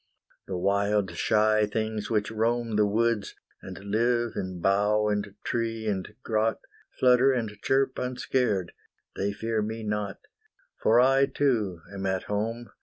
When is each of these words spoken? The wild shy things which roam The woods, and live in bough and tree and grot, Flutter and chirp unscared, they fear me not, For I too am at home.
The 0.47 0.57
wild 0.57 1.11
shy 1.11 1.67
things 1.67 2.09
which 2.09 2.31
roam 2.31 2.75
The 2.75 2.87
woods, 2.87 3.35
and 3.61 3.77
live 3.77 4.31
in 4.35 4.59
bough 4.59 5.09
and 5.09 5.35
tree 5.43 5.85
and 5.85 6.15
grot, 6.23 6.59
Flutter 6.97 7.31
and 7.31 7.49
chirp 7.61 7.99
unscared, 7.99 8.71
they 9.15 9.31
fear 9.31 9.61
me 9.61 9.83
not, 9.83 10.21
For 10.81 10.99
I 10.99 11.27
too 11.27 11.81
am 11.93 12.07
at 12.07 12.23
home. 12.23 12.71